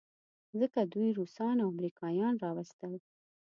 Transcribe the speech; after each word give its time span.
ځکه 0.59 0.79
دوی 0.93 1.09
روسان 1.19 1.55
او 1.61 1.67
امریکایان 1.75 2.33
راوستل. 2.43 2.93